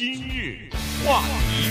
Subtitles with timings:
[0.00, 0.56] 今日
[1.04, 1.20] 话
[1.50, 1.68] 题，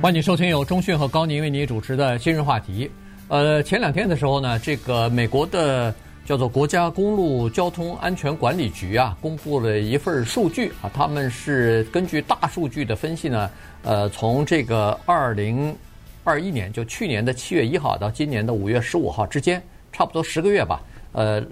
[0.00, 2.90] 欢迎收听由中讯和高宁为你主持的今日话题。
[3.28, 13.50] 呃，前两天的时候呢，这个美国的叫做国家公路交通安全管理局啊，公布了一份数据啊，他们是根据大数据的分析呢，
[13.82, 15.76] 呃，从这个二零
[16.24, 19.62] 二一年，就去年的七月一号到今年的五月十五号之间，
[19.92, 20.80] 差不多十个月吧，
[21.12, 21.44] 呃，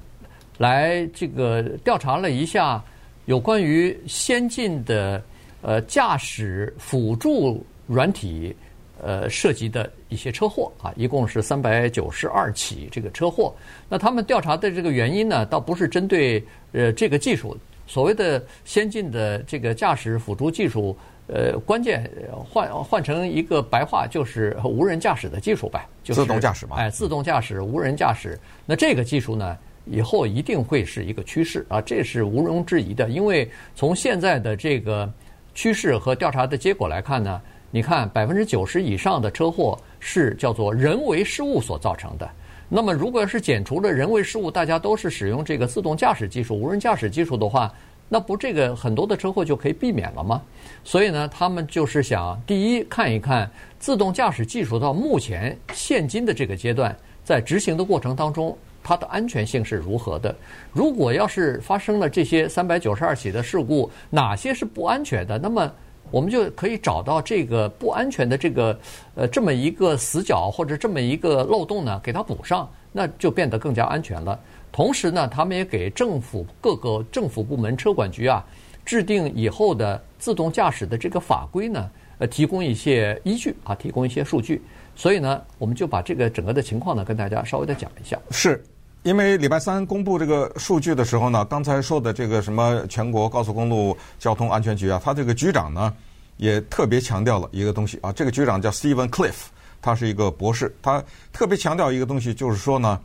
[0.56, 2.82] 来这个调查了一下。
[3.26, 5.22] 有关于先进的
[5.60, 8.54] 呃驾驶辅助软体
[9.00, 13.54] 呃涉及的一些车祸啊，一共是三百九十二起这个车祸。
[13.88, 17.56] 那他们调查的这个原因呢，倒不是针对呃这个技术，
[17.86, 20.96] 所谓的先进的这个驾驶辅助技术，
[21.28, 22.10] 呃，关键
[22.44, 28.38] 换换成一个白话就是无人驾驶的技术呗，就是自动驾驶嘛，哎，自动驾驶、无人驾驶。
[28.66, 29.56] 那这个技术呢？
[29.84, 33.08] 以后一定会是一个趋势啊，这是毋庸置疑的。
[33.08, 35.12] 因为从现在的这个
[35.54, 37.40] 趋势和调查的结果来看呢，
[37.70, 42.30] 你看百分之九十以上的车祸是叫做人为失误所造成的。
[42.68, 47.70] 那么如果要是减除了人为失误，大家都是使用这个自动驾驶技术、无人驾驶技术的话，
[48.08, 50.40] 那不这个很多的车祸就可以避免了吗？
[50.84, 58.56] 所以呢，他们就是想第一看一看自动驾驶技术到目前现今的这个阶段，在执行的过程当中。
[58.82, 60.34] 它的安全性是如何的？
[60.72, 65.38] 如果要是发生了这些三百九十二起的事故，哪些是不安全的？
[65.38, 65.70] 那么
[66.10, 68.78] 我们就可以找到这个不安全的这个
[69.14, 74.38] 呃这么一个死角或者这么一个漏洞呢，给它补上，那就变得更加安全了。
[74.70, 78.44] 同时呢，他们也给政府各个政府部门车管局啊
[78.84, 81.88] 制定以后的自动驾驶的这个法规呢，
[82.26, 84.60] 提供一些依据啊，提供一些数据。
[84.94, 88.18] 所以呢，我们就把这个整个的情况呢，跟大家稍微的讲一下。
[88.30, 88.62] 是。
[89.04, 95.92] 因为礼拜三公布这个数据的时候呢，刚才说的这个什么全国高速公路交通安全局啊，他这个局长呢
[96.36, 98.12] 也特别强调了一个东西啊。
[98.12, 99.46] 这个局长叫 Steven Cliff，
[99.80, 103.00] 他是一个博士，他特别强调一个东西，就是说呢，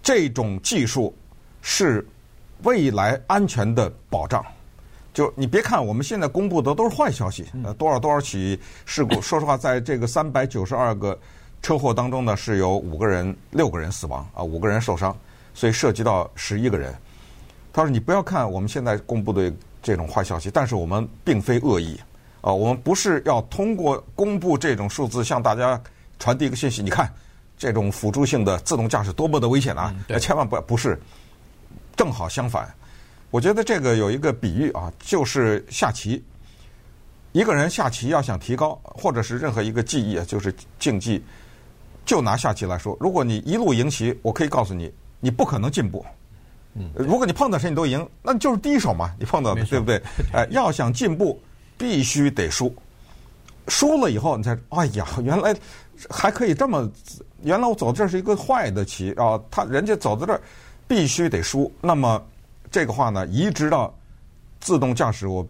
[0.00, 1.12] 这种技术
[1.60, 2.06] 是
[2.62, 4.44] 未来安全的保障。
[5.12, 11.18] 就你别看我们现在公布的都是坏消息，呃，多少多少起事故， 说实话，在这个三百九十二个。
[11.62, 15.14] 车祸当中呢，是有五个人、六个人死亡啊，五个人受伤，
[15.52, 16.94] 所以涉及到十一个人。
[17.70, 22.00] 他说：“你不要看我们现在公布的这种坏消息，但是我们并非恶意
[22.40, 25.78] 啊，我们不是要通过公布这种数字向大家
[26.18, 26.82] 传递一个信息。
[26.82, 27.12] 你看，
[27.58, 29.94] 这种辅助性的自动驾驶多么的危险啊！
[30.18, 30.98] 千万不不是，
[31.94, 32.74] 正好相反。
[33.30, 36.22] 我觉得这个有一个比喻啊，就是下棋，
[37.32, 41.22] 一个人下棋要想提高，或者是任何一个技艺啊，就是竞技。”
[42.06, 46.04] 就拿下棋来说，如果你一路赢棋，我可以告诉你，你不可能进步。
[46.74, 50.02] 嗯，如果你碰到谁你都赢，那就是第一手嘛，你碰到的对不对？
[50.32, 51.40] 哎，要想进步，
[51.78, 52.74] 必须得输。
[53.68, 55.54] 输了以后，你才哎呀，原来
[56.08, 56.90] 还可以这么，
[57.42, 60.40] 原来我走的这是一个坏的棋啊，他人家走到这儿
[60.88, 61.72] 必须得输。
[61.80, 62.20] 那么
[62.70, 63.92] 这个话呢，移植到
[64.60, 65.46] 自动驾驶，我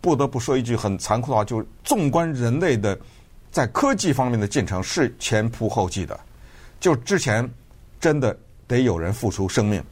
[0.00, 2.98] 不得不说一句很残酷的话，就是纵观人类的。
[3.50, 6.18] 在科技方面的进程是前仆后继的，
[6.80, 7.46] 就之前
[8.00, 8.34] 真的
[8.66, 9.84] 得有人付出生命。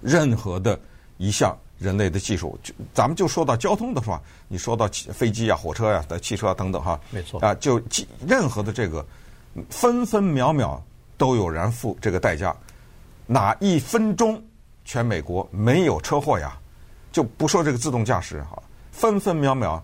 [0.00, 0.76] 任何的
[1.16, 7.80] 一项人类的技术，就咱们就说到交通的话，你说到飞机啊、火车呀、的汽车啊等等哈，没错啊，就
[8.26, 9.06] 任何的这个
[9.70, 10.82] 分分秒秒
[11.16, 12.52] 都有人付这个代价。
[13.28, 14.42] 哪一分钟
[14.84, 16.56] 全美国没有车祸呀？
[17.10, 19.82] 就不说这个自动驾驶哈，分分秒秒。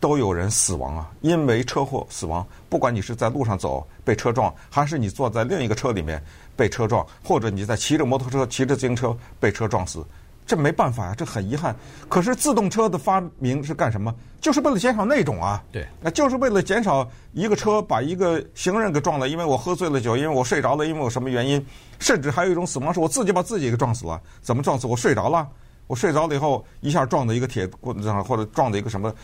[0.00, 2.46] 都有人死亡啊，因为车祸死亡。
[2.68, 6.22] 不管你是在路上走被车撞，还是你坐在另一个车里面
[6.54, 10.06] 被车撞，或者你在骑着摩托车、骑着自行车被车撞死，
[10.48, 11.76] 这没办法呀，这很遗憾。
[12.08, 14.12] 可是自动车的发明是干什么？
[14.40, 21.64] 就是为了减少那种啊，对，那就是为了减少一个车把一个行人给撞了，因为我喝醉了酒，因为我睡着了，因为我什么原因，
[21.98, 24.18] 甚至还有一种死亡是我自己把自己给撞死了。
[24.40, 24.86] 怎么撞死？
[24.86, 25.46] 我睡着了，
[25.86, 29.14] 我睡着了以后一下撞到一个铁棍子上，或者撞到一个什么。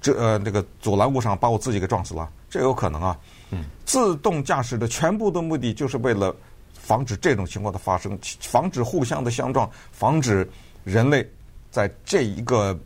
[0.00, 3.16] 这呃，那个阻拦物上把我自己给撞死了，这有可能啊。
[3.50, 6.34] 嗯，自动驾驶的全部的目的就是为了
[6.82, 10.46] 防止这种情况的发生，防止互相的相撞，防止
[10.82, 11.26] 人类
[11.70, 12.76] 在这一个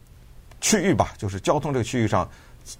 [0.61, 2.29] 区域吧，就是交通这个区域上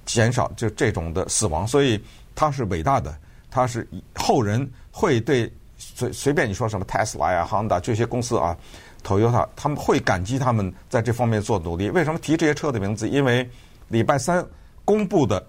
[0.05, 1.67] 减少就这种的死亡。
[1.67, 1.99] 所以
[2.35, 3.17] 它是伟大的，
[3.51, 8.57] 它是后人会对随随便你说什么 Tesla 呀、Honda 这些公司啊
[9.03, 11.89] ，Toyota 他们会感激他们在这方面做努力。
[11.91, 13.09] 为什么提这些车的名字？
[13.09, 13.49] 因为
[13.89, 14.47] 礼拜三
[14.85, 15.45] 公布的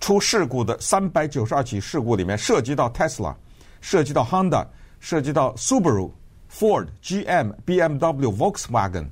[0.00, 3.34] 出事故的三百九十二起事故里面，涉及到 Tesla，
[3.80, 4.66] 涉及到 Honda，
[5.00, 6.10] 涉及到 Subaru、
[6.52, 9.06] Ford、GM、BMW、Volkswagen、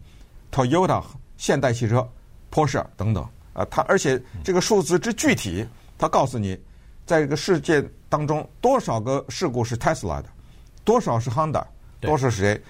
[0.52, 1.02] Toyota、
[1.37, 2.08] 现代汽车
[2.52, 5.67] Porsche 等等啊，它而且这个数字之具体，
[5.99, 6.58] 它告诉你，
[7.05, 10.26] 在这个世界当中多少个事故是 Tesla 的，
[10.85, 11.64] 多少是 Honda，
[12.00, 12.62] 多少是谁？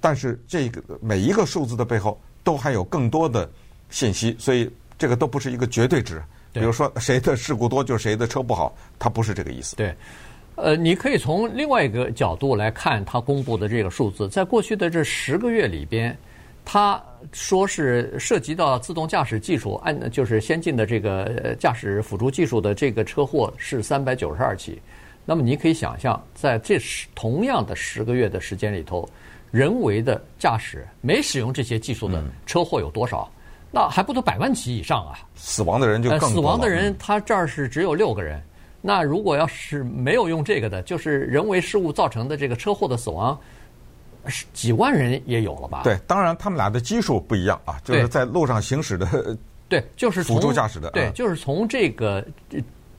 [0.00, 3.50] 但是这个每一个数字的背后都还有更多的
[3.90, 6.22] 信息，所以这个都不是一个绝对值。
[6.52, 9.76] 比如说谁的事故多就是谁的车不好，它不是这个意思。
[9.76, 9.94] 对，
[10.60, 16.16] 呃，你可以从另外一个角度来看他公布的这个数字，在过去的这十个月里边，
[16.64, 17.00] 他
[17.32, 24.82] 说是涉及到自动驾驶技术，按就是先进的这个驾驶辅助技术的这个车祸是三百九十二起。
[25.24, 29.08] 那么你可以想象，在这十同样的十个月的时间里头，
[29.50, 33.30] 人为的驾驶没使用这些技术的车祸有多少？
[33.70, 35.20] 那还不都百万起以上啊！
[35.36, 36.30] 死亡的人就更。
[36.30, 38.42] 死亡的人，他这儿是只有六个人。
[38.80, 43.38] 那如果要是没有用这个的，就是人为失误造成的这个车祸的死亡，
[44.26, 45.82] 是几万人也有了吧？
[45.82, 49.36] 对，当然他们俩的基数不一样啊，就是在路上行驶的。
[49.68, 50.90] 对，就是辅助驾驶的。
[50.92, 52.24] 对，就是从这个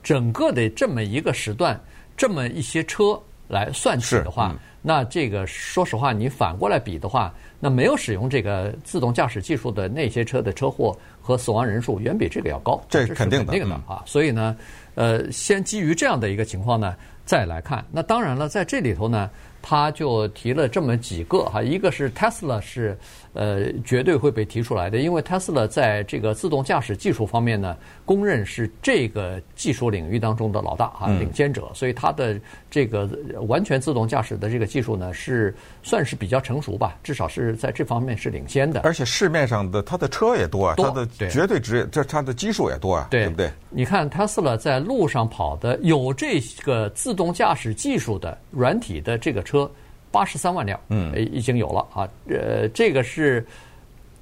[0.03, 1.79] 整个的这么一个时段，
[2.15, 4.55] 这么一些车来算起的话。
[4.81, 10.97] 那这个说实话，你反过来比的话，那没有使用这个自动驾驶技术的那些车的车祸
[11.29, 14.01] 和死亡人数远比这个要高，这是肯定的，肯定的啊。
[14.03, 14.57] 所以呢，
[14.95, 17.85] 呃，先基于这样的一个情况呢，再来看。
[17.91, 19.29] 那当然了，在这里头呢，
[19.61, 22.97] 他就提了这么几个哈，一个是 Tesla 是。
[23.33, 32.41] 呃，绝对会被提出来的，因为 Tesla 在这个自动驾驶技术方面呢，公认是这个技术领域当中的老大啊，领先者，所以它的
[32.71, 33.07] 这个
[33.47, 38.81] 完全自动驾驶的这个技术呢，是算是比较成熟吧，至少是在这方面是领先的。
[38.81, 43.51] 而且市面上的它的车也多啊，它的绝对值，这它的基数也多啊，对，对不对？
[43.69, 49.69] 你看 Tesla 在路上跑的有这个自动驾驶技术的软体的这个车。
[50.11, 53.45] 八十三万辆，嗯，已经有了啊，呃，这个是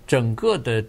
[0.05, 0.83] 整个的，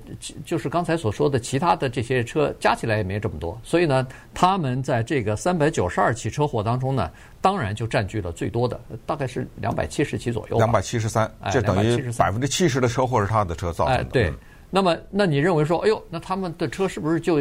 [0.45, 4.05] 就是刚才所说的其他的这些车加起来也没这么多，所以呢，
[4.35, 7.09] 他们在这个三百九十二起车祸当中呢，
[7.41, 14.01] 当然就占据了最多的，大概是两百七十起左右，两百七十三，这等于百分之七十的车祸是他的车造成的。
[14.01, 14.33] 哎，对，
[14.71, 17.39] 那么那你认为说，哎呦，那他们的车是不是就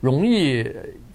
[0.00, 0.66] 容易？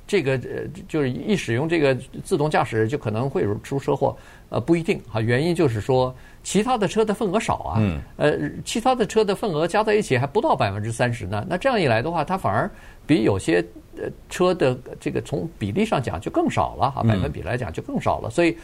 [0.06, 4.16] 这个呃，就是一使用这个自动驾驶就可能会出车祸，
[4.50, 5.20] 呃，不一定哈。
[5.22, 6.14] 原因就是说，
[6.44, 11.44] 其他的车的份额少啊，嗯，呃，其他的车的份额加在一起还不到百分之三十呢。
[11.50, 12.70] 那这样一来的话，它反而
[13.08, 13.64] 比有些
[13.98, 18.30] 呃车的这个从比例上讲就更少了哈，百分比来讲就更少了。
[18.30, 18.56] 所以，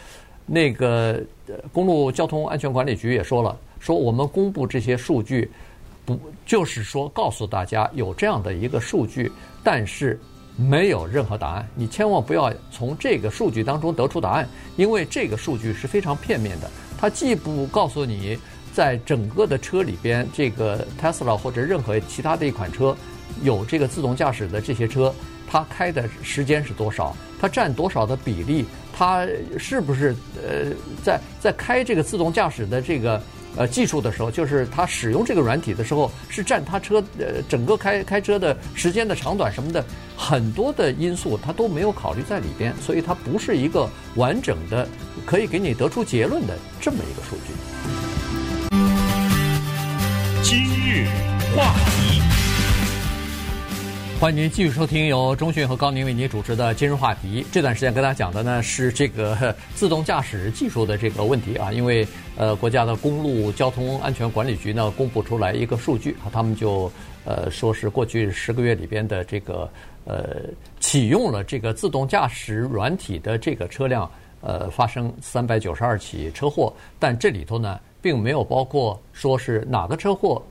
[0.46, 1.24] 那个
[1.72, 5.50] 公路交通安全管理局也说了，说我们公布这些数据，
[6.06, 9.32] 不就是说告诉大家有这样的一个数据，
[9.64, 10.20] 但是。
[10.62, 16.70] 没有任何答案，你千万不要从这个数据当中得出答案，因为这个数据是非常片面的。
[17.00, 18.38] 它既不告诉你
[18.74, 22.94] 在整个的车里边，这个 Tesla 或者任何其他的一款车
[23.42, 25.16] 有这个自动驾驶的这些车，
[25.50, 29.26] 它开的时间是多少，它占多少的比例，它
[29.58, 30.14] 是不是
[30.46, 33.24] 呃在在开这个自动驾驶的这个。
[33.58, 39.84] 呃，技术的时候，就是他使用这个软体的时候，是占他车呃整个开开车的时间的长短什么的
[40.16, 44.88] 很多的因素，他都没有考虑在里边，所以它不是一个完整的
[45.26, 47.54] 可以给你得出结论的这么一个数据。
[50.44, 51.08] 今日
[51.56, 52.29] 话题。
[54.20, 57.46] 欢迎您继续收听由中讯和高宁为您主持的今日话题。
[57.54, 62.06] 这段时间跟大家讲的呢是这个 自动驾驶技术的这个问题啊，因为
[62.36, 66.92] 呃国家的公路交通安全管理局呢公布出来一个数据啊，他们就
[67.24, 69.72] 呃说是过去十个月里边的这个
[70.04, 70.42] 呃
[70.82, 80.44] 启用了这个自动驾驶软体的这个车辆呃发生三百九十二起车祸，但这里头呢并没有包括说是哪个车祸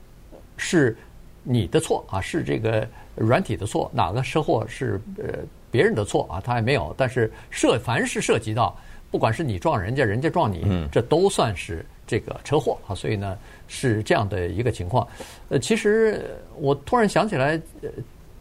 [0.57, 0.97] 是
[1.43, 2.87] 你的错啊，是这个。
[3.15, 6.39] 软体的错，哪个车祸是呃别人的错啊？
[6.39, 8.73] 他也没有，但是涉凡是涉及到，
[9.11, 12.95] 不管是你撞人家，人家撞你，嗯，这都算是这个车祸啊。
[12.95, 15.05] 所以呢，是这样的一个情况。
[15.49, 17.89] 呃，其实我突然想起来，呃，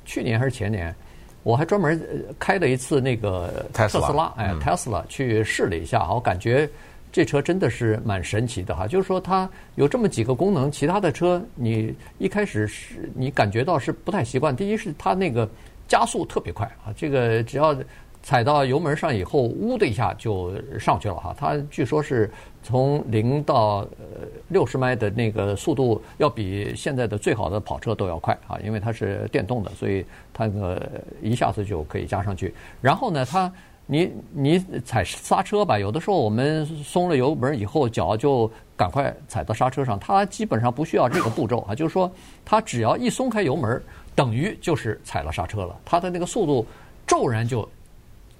[0.05, 0.95] 去年还是前年，
[1.43, 2.01] 我还专门
[2.39, 6.71] 开了一次那个特斯拉，哎，特斯拉去试了一下，我感觉。
[7.11, 14.55] 这车真的是蛮神奇的哈，就是说它有这么几个功能，其他的车你一开始是你感觉到是不太习惯。
[14.55, 15.49] 第一是它那个
[15.87, 17.75] 加速特别快啊，这个只要
[18.23, 21.35] 踩到油门上以后，呜的一下就上去了哈。
[21.39, 22.31] 它据说是
[22.63, 30.91] 从零到呃六十迈的那个速度，要比现在的最好的跑车都要快啊，因为它是电动的，所以它那个
[31.23, 32.53] 一下子就可以加上去。
[32.83, 33.51] 然后呢，它。
[33.91, 39.99] 你你踩刹车吧，有的时候我们松了油门以后，脚就赶快踩到刹车上。
[39.99, 42.13] 它基本上不需要这个步骤啊，就是说，
[42.45, 43.83] 它只要一松开油门，
[44.15, 46.67] 等于就是踩了刹车了，它的那个速度
[47.07, 47.67] 骤然就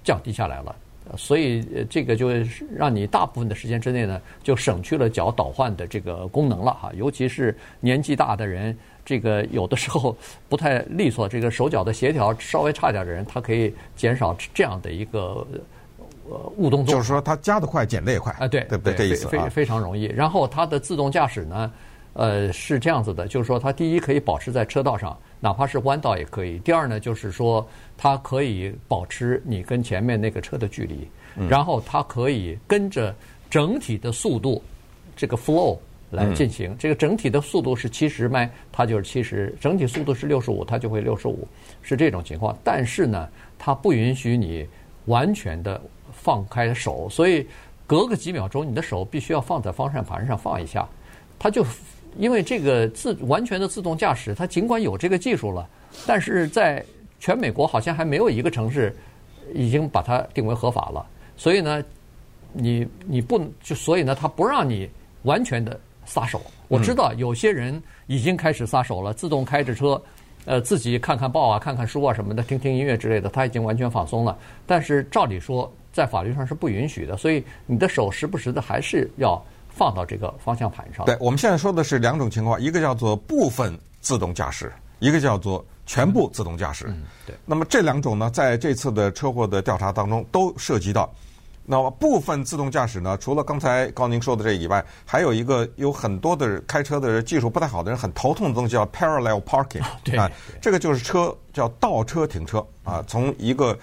[0.03, 0.75] 降低下来了。
[1.17, 2.29] 所以这个就
[2.71, 6.91] 让你大部分的时间之内呢，就省去了脚倒换的这个功能了哈。
[6.93, 8.77] 尤其是年纪大的人，
[9.09, 10.15] 这个有的时候
[10.47, 15.43] 不太利索，这个手脚的协调稍微差点的人，他可以减少这样的一个
[16.29, 16.93] 呃误动作。
[16.93, 18.93] 就是说，他加的快，减的也快啊，对对不对？
[18.93, 20.03] 这意思啊，非非常容易。
[20.05, 21.71] 然后它的自动驾驶呢，
[22.13, 25.17] 呃，是这样子的，就是说，它第一可以保持在车道上。
[25.39, 26.59] 哪怕是弯道也可以。
[26.59, 33.15] 第二呢，就是说它可以保持你跟前面那个车的距离，嗯、然后它可以跟着
[33.49, 34.61] 整体的速度
[35.15, 35.79] 这个 flow
[36.11, 36.71] 来进行。
[36.71, 41.47] 嗯、这个整体的速度是七十迈，它就是七十；整体速度是六十五，它就会六十五，
[41.81, 42.57] 是这种情况。
[42.63, 44.67] 但是呢，它不允许你
[45.05, 47.47] 完全的放开手，所以
[47.87, 50.87] 隔个几秒钟，你的手必须要放在方向盘上放一下，
[51.37, 51.65] 它就。
[52.17, 55.69] 因为这个自完全的自动驾驶，它尽管有这个技术了，
[56.07, 56.83] 但是在
[57.19, 58.93] 全美国好像还没有一个城市
[59.53, 61.05] 已经把它定为合法了。
[61.37, 61.83] 所以呢，
[62.51, 64.89] 你你不就所以呢，它不让你
[65.21, 66.41] 完全的撒手。
[66.67, 70.01] 我知道有些人已经开始撒手了，自动开着车，
[70.43, 74.37] 呃，自己看看报啊、看看书啊什么的，听听音乐之类的，他已经完全放松了。
[74.67, 79.41] 但是照理说，在法律上是不允许的，所以你的手时不时的还是要。
[79.71, 81.05] 放到这个方向盘上。
[81.05, 86.85] 对，我们现在说的是两种情况，一个叫做部分自动驾驶，一个叫做全部自动驾驶。
[86.89, 87.33] 嗯，对。
[87.45, 91.09] 那么这两种呢，在这次的车祸的调查当中都涉及到。
[91.71, 99.83] 那么部分自动驾驶呢，除了刚才高宁说的这以外，还有一个有很多的开车的技术不太好的人很头痛的东西叫 parallel parking。
[100.03, 100.17] 对。
[100.17, 100.27] 啊，
[100.59, 103.77] 这个就是车叫倒车停车啊，从一个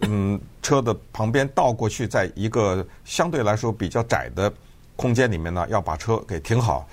[0.00, 4.52] 嗯车的旁边倒过去，在一个相对来说比较窄的。
[4.96, 6.86] 空间里面呢，要把车给停好。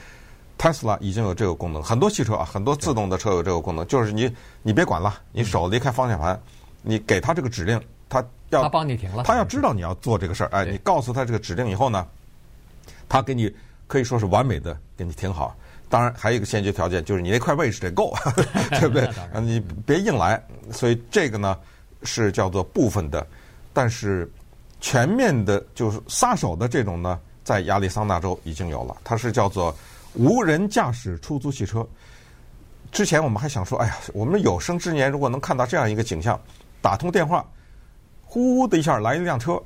[0.58, 6.39] Tesla 已经有这个功能，很多汽车啊，很多自动的车有这个功能，就是你你别管了，你手离开方向盘，
[6.82, 7.77] 你给他这个指令，
[8.10, 12.08] 他要他帮你停了，他要知道你要做这个事儿，哎，你告诉他这个指令以后呢，
[13.10, 13.54] 他给你
[13.88, 15.56] 可以说是完美的给你停好。
[15.90, 18.14] 当然还有一个先决条件，就是你那块位置得够，
[18.80, 19.10] 对不对？
[19.42, 20.42] 你别硬来。
[20.72, 21.58] 所以这个呢
[22.04, 23.26] 是叫做部分的，
[23.72, 24.30] 但是
[24.82, 27.20] 全面的，就是撒手的这种呢。
[27.44, 29.74] 在亚利桑那州已经有了，它是叫做
[30.16, 31.88] 无人驾驶出租汽车。
[32.92, 36.38] 之前我们还想说，哎呀，我们有生之年如果能看到这样一个景象，
[36.82, 37.46] 打通电话，
[38.27, 39.60] 呼的一下来一辆车，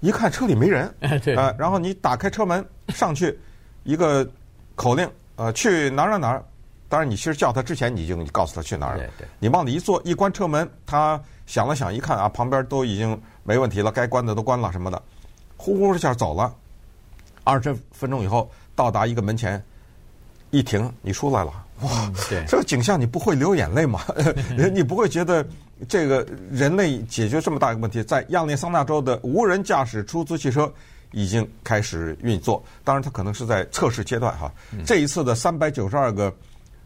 [0.00, 3.38] 一看车里没人， 呃，然后你打开车门上去，
[3.84, 4.26] 一个
[4.74, 6.44] 口令，呃，去哪儿哪儿哪儿。
[6.88, 9.04] 当然，你其实叫他之前，你就告诉他去哪儿了。
[9.38, 15.02] 你往里一坐，一关车门，他想了想，一看啊，旁边都已经没问题了，该关的都关了什么的，
[15.58, 16.50] 呼呼一下走了。
[17.44, 19.62] 二十分钟以后到达一个门前，
[20.50, 22.10] 一停，你出来了，哇！
[22.46, 24.00] 这个景象你不会流眼泪吗？
[24.72, 25.46] 你不会觉得
[25.86, 30.72] 这个人类解决这么大一个问题，在亚利桑那州的无人驾驶出租汽车
[31.12, 32.62] 已经开始运作。
[32.82, 34.52] 当然，它可能是在测试阶段哈。
[34.72, 36.34] 嗯、这一次的三百九十二个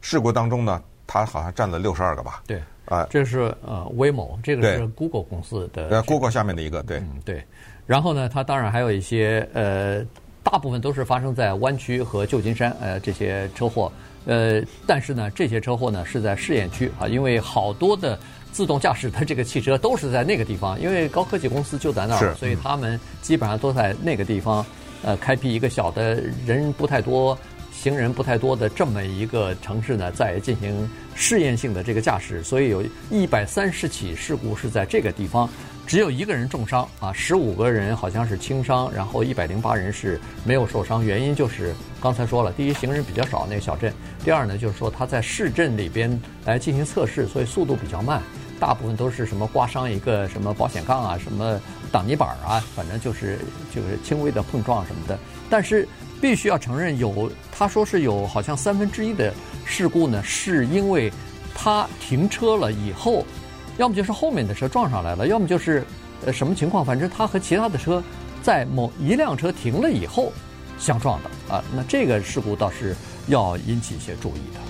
[0.01, 2.43] 事故当中呢，它好像占了六十二个吧？
[2.47, 7.43] 对，啊，这是呃，Waymo，这个是 Google 公司的，呃，Google 下面的一个，对，嗯，对。
[7.87, 10.05] 然后呢，它当然还有一些呃。
[10.45, 13.91] 大部分都是发生在湾区和旧金山，呃，这些车祸，
[14.27, 18.19] 呃，但是呢，这些车祸呢是在试验区啊，因为好多的
[18.53, 24.65] 自动驾驶的这个汽车都是在那个地方，因为高科技公司就在那儿，所以他们基本上都在那个地方，
[25.03, 27.37] 呃，开辟一个小的人不太多、
[27.73, 35.49] 行人不太多的这么一个城市呢，在进行试验性的这个驾驶，所以有一百三十起事故是在这个地方。
[35.85, 41.05] 只有一个人重伤啊，十五个人好像是轻伤，然后一百零八人是没有受伤。
[41.05, 43.93] 原因就是刚才说了，第一行人比较少那个小镇，
[44.25, 48.23] 第二呢就是说他在市镇里边来进行测试，所以速度比较慢，
[48.63, 53.37] 大部分都是什么刮伤一个什么保险杠啊，什么挡泥板啊，反正就是
[53.75, 55.19] 就是轻微的碰撞什么的。
[55.51, 55.89] 但是
[56.21, 61.13] 必须要承认有，他说是有好像三分之一的事故呢，是因为
[61.53, 63.27] 他停车了以后。
[63.79, 65.85] 要么就是后面的车撞上来了，要么就是
[66.25, 68.01] 呃什么情况，反正他和其他的车
[68.45, 70.33] 在某一辆车停了以后
[70.79, 72.95] 相撞的啊，那这个事故倒是
[73.27, 74.62] 要引起一些注意的。